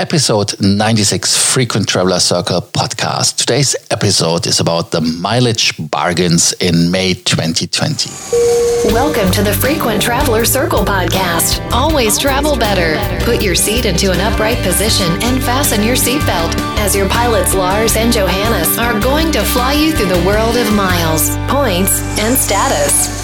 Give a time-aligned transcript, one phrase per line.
[0.00, 3.36] episode 96 Frequent Traveler Circle podcast.
[3.36, 8.94] Today's episode is about the mileage bargains in May 2020.
[8.94, 11.60] Welcome to the Frequent Traveler Circle podcast.
[11.70, 12.96] Always travel better.
[13.26, 17.94] Put your seat into an upright position and fasten your seatbelt as your pilots Lars
[17.96, 23.20] and Johannes are going to fly you through the world of miles, points, and status.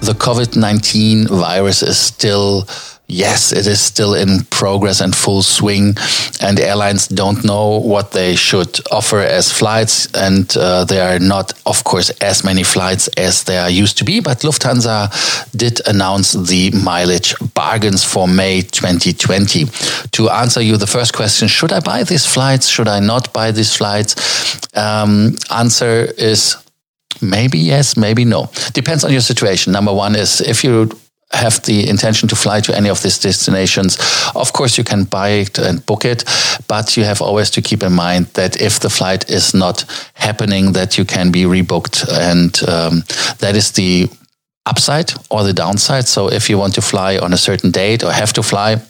[0.00, 2.66] The COVID 19 virus is still
[3.06, 5.94] yes, it is still in progress and full swing,
[6.40, 11.52] and airlines don't know what they should offer as flights, and uh, there are not,
[11.66, 14.20] of course, as many flights as there used to be.
[14.20, 15.10] But Lufthansa
[15.52, 19.66] did announce the mileage bargains for May 2020.
[20.12, 22.68] To answer you the first question, should I buy these flights?
[22.68, 24.16] Should I not buy these flights?
[24.74, 26.56] Um, answer is
[27.20, 28.50] maybe yes, maybe no.
[28.72, 29.72] Depends on your situation.
[29.72, 30.90] Number one is if you
[31.32, 33.98] have the intention to fly to any of these destinations,
[34.34, 36.24] of course you can buy it and book it,
[36.68, 40.72] but you have always to keep in mind that if the flight is not happening,
[40.72, 43.02] that you can be rebooked, and um,
[43.38, 44.08] that is the
[44.66, 46.06] upside or the downside.
[46.06, 48.80] So if you want to fly on a certain date or have to fly,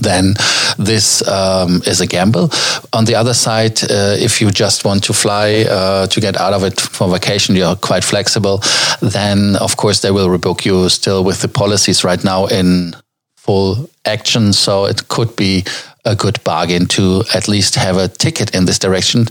[0.00, 0.34] then
[0.78, 2.50] this um, is a gamble.
[2.92, 6.52] On the other side, uh, if you just want to fly uh, to get out
[6.52, 8.60] of it for vacation, you're quite flexible,
[9.00, 12.94] then of course they will rebook you still with the policies right now in
[13.36, 14.52] full action.
[14.52, 15.64] So it could be
[16.04, 19.24] a good bargain to at least have a ticket in this direction.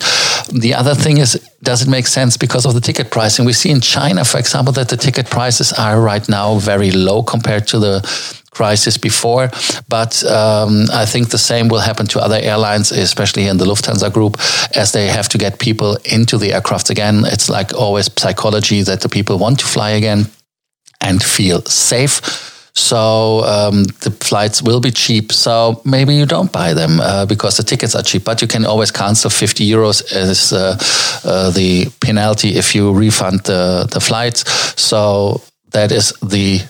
[0.51, 3.45] The other thing is, does it make sense because of the ticket pricing?
[3.45, 7.23] We see in China, for example, that the ticket prices are right now very low
[7.23, 8.01] compared to the
[8.55, 9.49] crisis before.
[9.87, 14.11] But um, I think the same will happen to other airlines, especially in the Lufthansa
[14.11, 14.37] group,
[14.75, 17.25] as they have to get people into the aircraft again.
[17.25, 20.27] It's like always psychology that the people want to fly again
[21.01, 22.21] and feel safe.
[22.77, 25.31] So um, the flights will be cheap.
[25.31, 28.65] So maybe you don't buy them uh, because the tickets are cheap, but you can
[28.65, 30.77] always cancel 50 euros as uh,
[31.23, 34.43] uh, the penalty if you refund the, the flights.
[34.81, 36.61] So that is the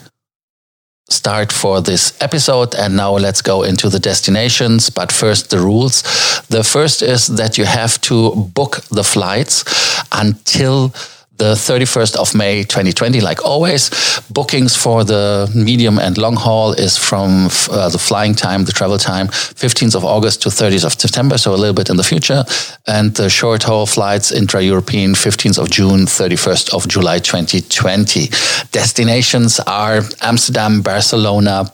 [1.09, 2.75] start for this episode.
[2.75, 4.89] And now let's go into the destinations.
[4.89, 6.01] But first, the rules.
[6.49, 9.63] The first is that you have to book the flights
[10.11, 10.93] until
[11.37, 13.89] the 31st of May 2020, like always.
[14.29, 18.97] Bookings for the medium and long haul is from uh, the flying time, the travel
[18.97, 22.43] time, 15th of August to 30th of September, so a little bit in the future.
[22.87, 28.29] And the short haul flights, intra European, 15th of June, 31st of July 2020.
[28.71, 31.71] Destinations are Amsterdam, Barcelona,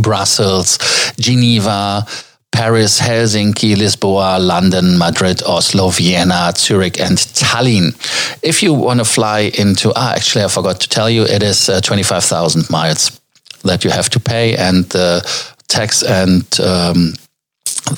[0.00, 0.78] Brussels,
[1.18, 2.06] Geneva,
[2.52, 7.94] Paris, Helsinki, Lisboa, London, Madrid, Oslo, Vienna, Zurich, and Tallinn.
[8.42, 11.68] If you want to fly into, ah, actually, I forgot to tell you, it is
[11.68, 13.20] uh, 25,000 miles
[13.64, 15.22] that you have to pay, and the
[15.68, 17.14] tax and um,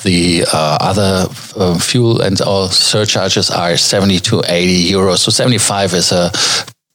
[0.03, 1.27] the uh, other
[1.57, 5.19] uh, fuel and all surcharges are 70 to 80 euros.
[5.19, 6.31] So 75 is a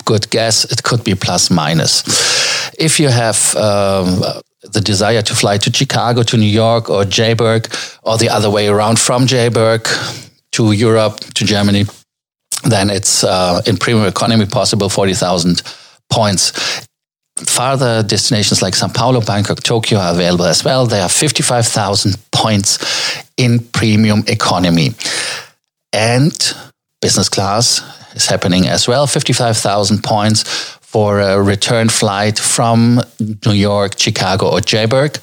[0.05, 0.65] good guess.
[0.65, 2.03] It could be plus minus.
[2.79, 4.23] If you have um,
[4.63, 7.69] the desire to fly to Chicago, to New York, or Joburg,
[8.03, 9.87] or the other way around from Joburg
[10.53, 11.85] to Europe, to Germany,
[12.65, 15.63] then it's uh, in premium economy possible 40,000
[16.11, 16.87] points.
[17.37, 20.85] Farther destinations like Sao Paulo, Bangkok, Tokyo are available as well.
[20.85, 24.91] They are 55,000 points in premium economy.
[25.93, 26.33] And
[27.01, 27.81] business class
[28.15, 33.01] is happening as well, 55,000 points for a return flight from
[33.47, 35.23] New York, Chicago, or Joburg.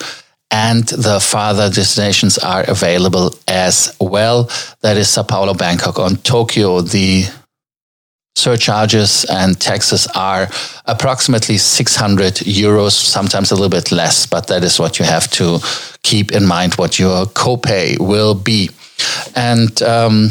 [0.49, 4.49] And the farther destinations are available as well.
[4.79, 6.79] That is Sao Paulo, Bangkok, and Tokyo.
[6.79, 7.25] The
[8.37, 10.47] surcharges and taxes are
[10.85, 15.59] approximately 600 euros, sometimes a little bit less, but that is what you have to
[16.03, 18.69] keep in mind what your copay will be.
[19.35, 20.29] And um,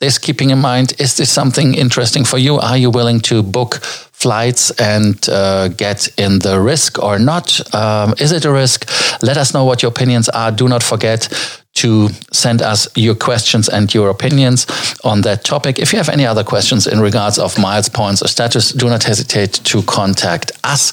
[0.00, 2.56] this keeping in mind, is this something interesting for you?
[2.56, 7.74] Are you willing to book flights and uh, get in the risk or not?
[7.74, 8.90] Um, is it a risk?
[9.22, 10.50] Let us know what your opinions are.
[10.50, 11.28] Do not forget
[11.72, 14.66] to send us your questions and your opinions
[15.04, 15.78] on that topic.
[15.78, 19.04] If you have any other questions in regards of miles, points, or status, do not
[19.04, 20.92] hesitate to contact us.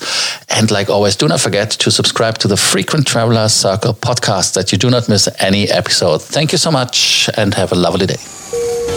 [0.50, 4.72] And like always, do not forget to subscribe to the Frequent Traveler Circle podcast that
[4.72, 6.22] you do not miss any episode.
[6.22, 8.97] Thank you so much and have a lovely day